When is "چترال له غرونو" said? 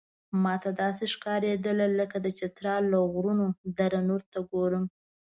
2.39-3.45